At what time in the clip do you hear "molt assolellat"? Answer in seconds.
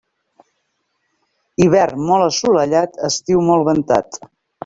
2.07-2.99